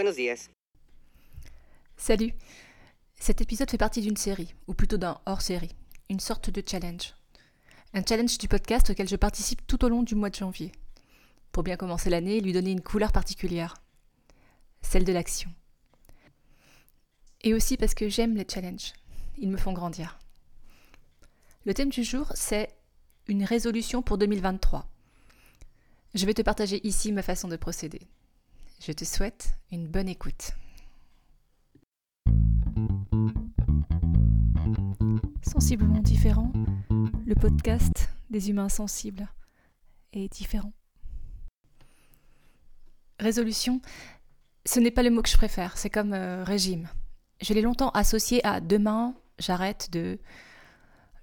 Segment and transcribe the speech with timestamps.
[0.00, 0.48] Buenos.
[1.96, 2.32] Salut.
[3.18, 5.74] Cet épisode fait partie d'une série, ou plutôt d'un hors-série,
[6.08, 7.14] une sorte de challenge.
[7.94, 10.70] Un challenge du podcast auquel je participe tout au long du mois de janvier,
[11.50, 13.74] pour bien commencer l'année et lui donner une couleur particulière,
[14.82, 15.50] celle de l'action.
[17.42, 18.92] Et aussi parce que j'aime les challenges,
[19.36, 20.20] ils me font grandir.
[21.64, 22.72] Le thème du jour, c'est
[23.26, 24.88] une résolution pour 2023.
[26.14, 28.06] Je vais te partager ici ma façon de procéder.
[28.80, 30.52] Je te souhaite une bonne écoute.
[35.42, 36.52] Sensiblement différent,
[37.26, 39.26] le podcast des humains sensibles
[40.12, 40.72] est différent.
[43.18, 43.80] Résolution,
[44.64, 46.88] ce n'est pas le mot que je préfère, c'est comme euh, régime.
[47.40, 50.18] Je l'ai longtemps associé à demain, j'arrête de.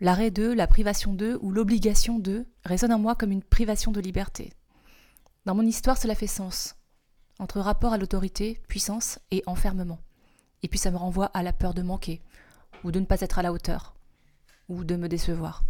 [0.00, 4.00] L'arrêt de, la privation de ou l'obligation de résonne en moi comme une privation de
[4.00, 4.52] liberté.
[5.46, 6.74] Dans mon histoire, cela fait sens.
[7.38, 10.00] Entre rapport à l'autorité, puissance et enfermement.
[10.62, 12.22] Et puis ça me renvoie à la peur de manquer,
[12.84, 13.94] ou de ne pas être à la hauteur,
[14.68, 15.64] ou de me décevoir.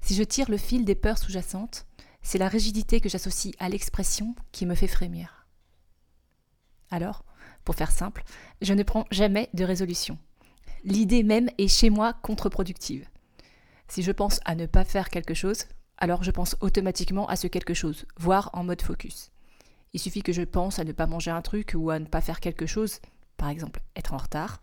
[0.00, 1.86] Si je tire le fil des peurs sous-jacentes,
[2.22, 5.46] c'est la rigidité que j'associe à l'expression qui me fait frémir.
[6.90, 7.24] Alors,
[7.64, 8.24] pour faire simple,
[8.62, 10.18] je ne prends jamais de résolution.
[10.84, 13.06] L'idée même est chez moi contre-productive.
[13.88, 15.64] Si je pense à ne pas faire quelque chose,
[15.96, 19.30] alors je pense automatiquement à ce quelque chose, voire en mode focus.
[19.92, 22.20] Il suffit que je pense à ne pas manger un truc ou à ne pas
[22.20, 23.00] faire quelque chose,
[23.36, 24.60] par exemple être en retard,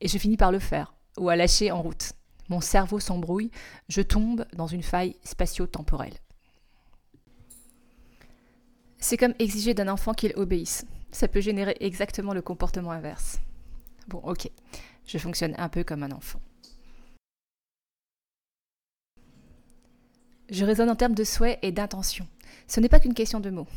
[0.00, 2.12] et je finis par le faire, ou à lâcher en route.
[2.48, 3.50] Mon cerveau s'embrouille,
[3.88, 6.18] je tombe dans une faille spatio-temporelle.
[8.98, 10.84] C'est comme exiger d'un enfant qu'il obéisse.
[11.10, 13.40] Ça peut générer exactement le comportement inverse.
[14.08, 14.48] Bon, ok,
[15.06, 16.40] je fonctionne un peu comme un enfant.
[20.50, 22.28] Je raisonne en termes de souhait et d'intention.
[22.66, 23.68] Ce n'est pas qu'une question de mots.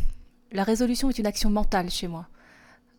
[0.55, 2.29] La résolution est une action mentale chez moi,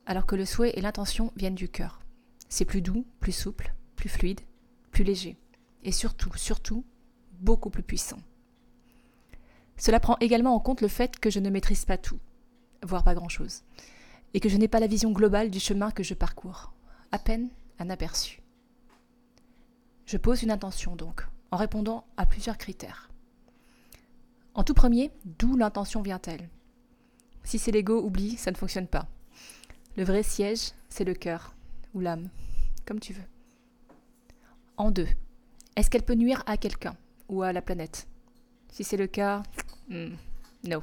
[0.05, 2.03] alors que le souhait et l'intention viennent du cœur.
[2.51, 4.43] C'est plus doux, plus souple, plus fluide,
[4.91, 5.39] plus léger,
[5.83, 6.85] et surtout, surtout,
[7.41, 8.19] beaucoup plus puissant.
[9.79, 12.19] Cela prend également en compte le fait que je ne maîtrise pas tout,
[12.83, 13.63] voire pas grand-chose,
[14.35, 16.75] et que je n'ai pas la vision globale du chemin que je parcours,
[17.11, 18.43] à peine un aperçu.
[20.05, 23.09] Je pose une intention donc, en répondant à plusieurs critères.
[24.53, 26.51] En tout premier, d'où l'intention vient-elle?
[27.47, 29.07] Si c'est l'ego, oublie, ça ne fonctionne pas.
[29.97, 31.55] Le vrai siège, c'est le cœur,
[31.95, 32.29] ou l'âme,
[32.85, 33.23] comme tu veux.
[34.77, 35.07] En deux,
[35.77, 36.97] est-ce qu'elle peut nuire à quelqu'un
[37.29, 38.09] ou à la planète?
[38.69, 39.45] Si c'est le cas,
[39.91, 40.17] hmm,
[40.65, 40.83] non,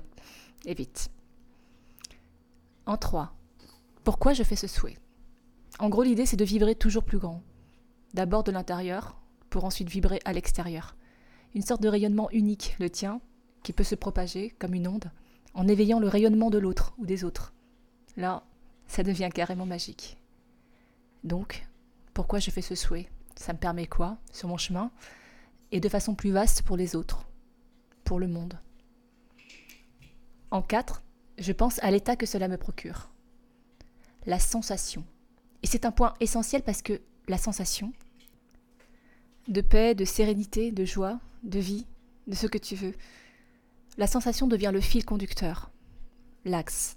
[0.63, 1.09] évite.
[2.85, 3.35] En trois,
[4.05, 4.97] pourquoi je fais ce souhait?
[5.79, 7.43] En gros, l'idée, c'est de vibrer toujours plus grand.
[8.13, 9.19] D'abord de l'intérieur,
[9.49, 10.95] pour ensuite vibrer à l'extérieur.
[11.55, 13.19] Une sorte de rayonnement unique, le tien,
[13.63, 15.11] qui peut se propager comme une onde,
[15.53, 17.53] en éveillant le rayonnement de l'autre ou des autres.
[18.17, 18.43] Là,
[18.87, 20.17] ça devient carrément magique.
[21.23, 21.67] Donc,
[22.13, 23.09] pourquoi je fais ce souhait?
[23.35, 24.17] Ça me permet quoi?
[24.31, 24.91] Sur mon chemin?
[25.71, 27.25] Et de façon plus vaste pour les autres,
[28.03, 28.59] pour le monde.
[30.51, 31.01] En quatre,
[31.39, 33.09] je pense à l'état que cela me procure.
[34.25, 35.03] La sensation.
[35.63, 37.93] Et c'est un point essentiel parce que la sensation
[39.47, 41.85] de paix, de sérénité, de joie, de vie,
[42.27, 42.93] de ce que tu veux,
[43.97, 45.71] la sensation devient le fil conducteur,
[46.45, 46.95] l'axe,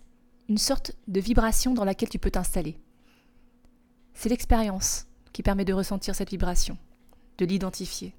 [0.48, 2.78] une sorte de vibration dans laquelle tu peux t'installer.
[4.14, 6.78] C'est l'expérience qui permet de ressentir cette vibration,
[7.38, 8.14] de l'identifier.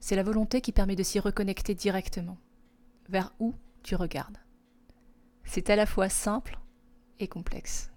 [0.00, 2.36] C'est la volonté qui permet de s'y reconnecter directement,
[3.08, 4.38] vers où tu regardes.
[5.44, 6.58] C'est à la fois simple
[7.20, 7.90] et complexe.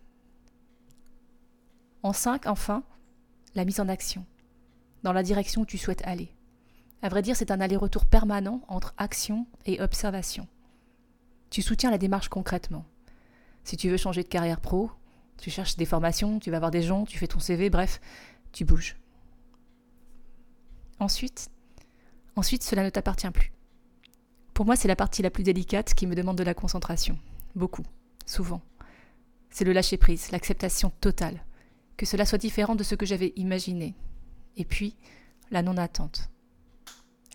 [2.04, 2.84] En cinq, enfin,
[3.56, 4.26] la mise en action,
[5.02, 6.30] dans la direction où tu souhaites aller.
[7.06, 10.48] À vrai dire, c'est un aller-retour permanent entre action et observation.
[11.52, 12.84] Tu soutiens la démarche concrètement.
[13.64, 14.90] Si tu veux changer de carrière pro,
[15.38, 18.02] tu cherches des formations, tu vas voir des gens, tu fais ton CV, bref,
[18.54, 18.96] tu bouges.
[21.00, 21.52] Ensuite,
[22.36, 23.54] ensuite cela ne t'appartient plus.
[24.56, 27.20] Pour moi, c'est la partie la plus délicate qui me demande de la concentration.
[27.54, 27.86] Beaucoup,
[28.26, 28.64] souvent.
[29.52, 31.46] C'est le lâcher-prise, l'acceptation totale.
[31.98, 33.94] Que cela soit différent de ce que j'avais imaginé.
[34.58, 34.96] Et puis,
[35.52, 36.32] la non-attente.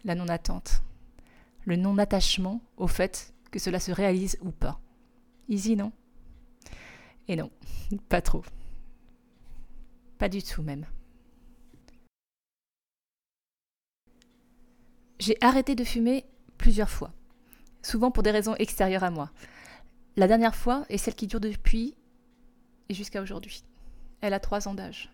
[0.04, 0.82] La non-attente.
[1.64, 4.80] Le non-attachement au fait que cela se réalise ou pas.
[5.48, 5.92] Easy, non?
[7.28, 7.50] Et non,
[8.08, 8.44] pas trop.
[10.18, 10.86] Pas du tout même.
[15.18, 16.24] J'ai arrêté de fumer
[16.56, 17.12] plusieurs fois,
[17.82, 19.30] souvent pour des raisons extérieures à moi.
[20.16, 21.94] La dernière fois est celle qui dure depuis
[22.88, 23.62] et jusqu'à aujourd'hui.
[24.22, 25.10] Elle a trois ans d'âge.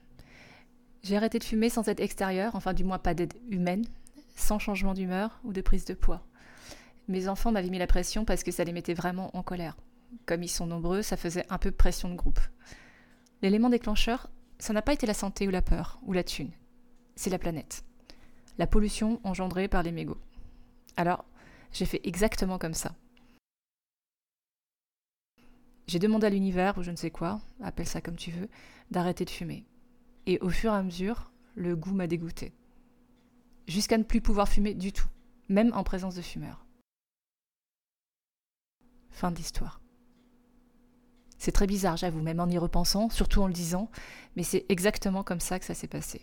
[1.02, 3.84] J'ai arrêté de fumer sans être extérieure, enfin du moins pas d'aide humaine,
[4.36, 6.24] sans changement d'humeur ou de prise de poids.
[7.08, 9.76] Mes enfants m'avaient mis la pression parce que ça les mettait vraiment en colère.
[10.24, 12.40] Comme ils sont nombreux, ça faisait un peu pression de groupe.
[13.42, 16.50] L'élément déclencheur, ça n'a pas été la santé ou la peur, ou la thune.
[17.16, 17.84] C'est la planète.
[18.58, 20.20] La pollution engendrée par les mégots.
[20.96, 21.24] Alors,
[21.72, 22.94] j'ai fait exactement comme ça.
[25.86, 28.48] J'ai demandé à l'univers, ou je ne sais quoi, appelle ça comme tu veux,
[28.90, 29.64] d'arrêter de fumer.
[30.26, 32.52] Et au fur et à mesure, le goût m'a dégoûté.
[33.66, 35.08] Jusqu'à ne plus pouvoir fumer du tout,
[35.48, 36.64] même en présence de fumeurs.
[39.10, 39.80] Fin de l'histoire.
[41.38, 43.90] C'est très bizarre, j'avoue, même en y repensant, surtout en le disant,
[44.36, 46.22] mais c'est exactement comme ça que ça s'est passé.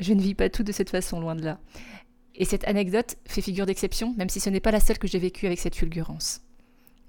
[0.00, 1.60] Je ne vis pas tout de cette façon, loin de là.
[2.34, 5.18] Et cette anecdote fait figure d'exception, même si ce n'est pas la seule que j'ai
[5.18, 6.42] vécue avec cette fulgurance.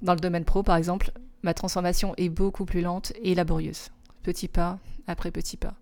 [0.02, 3.90] Dans le domaine pro, par exemple, ma transformation est beaucoup plus lente et laborieuse.
[4.22, 5.76] Petit pas après petit pas.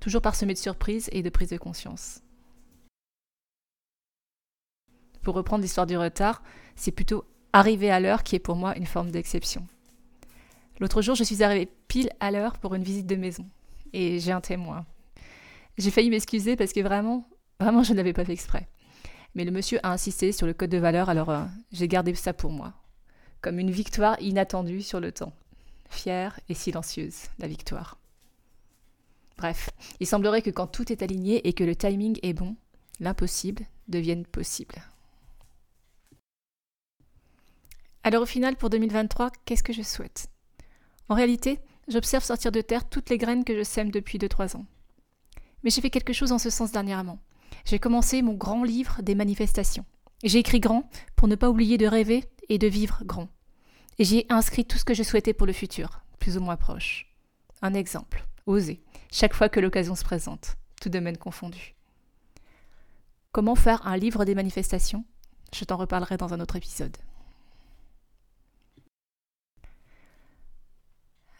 [0.00, 2.22] Toujours parsemé de surprises et de prises de conscience.
[5.22, 6.42] Pour reprendre l'histoire du retard,
[6.76, 9.66] c'est plutôt arriver à l'heure qui est pour moi une forme d'exception.
[10.80, 13.44] L'autre jour, je suis arrivée pile à l'heure pour une visite de maison.
[13.92, 14.86] Et j'ai un témoin.
[15.76, 17.28] J'ai failli m'excuser parce que vraiment,
[17.58, 18.68] vraiment, je ne l'avais pas fait exprès.
[19.34, 22.32] Mais le monsieur a insisté sur le code de valeur, alors euh, j'ai gardé ça
[22.32, 22.72] pour moi.
[23.40, 25.32] Comme une victoire inattendue sur le temps.
[25.90, 27.98] Fière et silencieuse, la victoire.
[29.38, 29.70] Bref,
[30.00, 32.56] il semblerait que quand tout est aligné et que le timing est bon,
[32.98, 34.74] l'impossible devienne possible.
[38.02, 40.28] Alors au final, pour 2023, qu'est-ce que je souhaite?
[41.08, 44.66] En réalité, j'observe sortir de terre toutes les graines que je sème depuis 2-3 ans.
[45.62, 47.18] Mais j'ai fait quelque chose en ce sens dernièrement.
[47.64, 49.84] J'ai commencé mon grand livre des manifestations.
[50.24, 53.28] J'ai écrit grand pour ne pas oublier de rêver et de vivre grand.
[53.98, 57.14] Et j'y inscrit tout ce que je souhaitais pour le futur, plus ou moins proche.
[57.62, 61.74] Un exemple, oser, chaque fois que l'occasion se présente, tout domaine confondu.
[63.32, 65.04] Comment faire un livre des manifestations?
[65.52, 66.96] Je t'en reparlerai dans un autre épisode.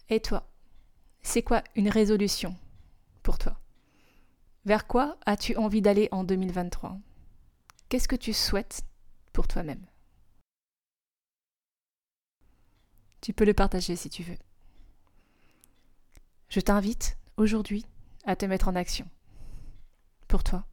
[0.08, 0.48] Et toi?
[1.22, 2.56] C'est quoi une résolution
[3.22, 3.58] pour toi?
[4.64, 6.98] Vers quoi as-tu envie d'aller en 2023
[7.88, 8.82] Qu'est-ce que tu souhaites
[9.32, 9.84] pour toi-même?
[13.20, 14.38] Tu peux le partager si tu veux.
[16.48, 17.86] Je t'invite aujourd'hui
[18.24, 19.06] à te mettre en action.
[20.26, 20.64] Pour toi.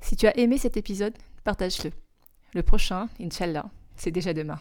[0.00, 1.14] Si tu as aimé cet épisode,
[1.44, 1.90] partage-le.
[2.52, 4.60] Le prochain, Inch'Allah, c'est déjà demain.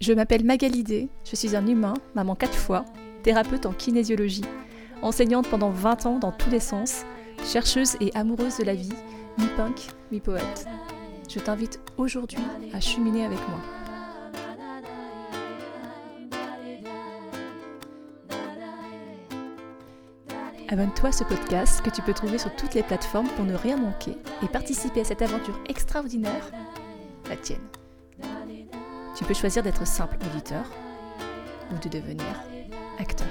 [0.00, 2.84] Je m'appelle Magalidé, je suis un humain, maman quatre fois,
[3.22, 4.44] thérapeute en kinésiologie,
[5.02, 7.04] enseignante pendant 20 ans dans tous les sens,
[7.44, 8.92] chercheuse et amoureuse de la vie,
[9.38, 10.66] mi-punk, mi-poète.
[11.28, 12.42] Je t'invite aujourd'hui
[12.72, 13.79] à cheminer avec moi.
[20.72, 23.76] Abonne-toi à ce podcast que tu peux trouver sur toutes les plateformes pour ne rien
[23.76, 26.48] manquer et participer à cette aventure extraordinaire,
[27.28, 27.66] la tienne.
[29.16, 30.64] Tu peux choisir d'être simple auditeur
[31.72, 32.44] ou de devenir
[33.00, 33.26] acteur.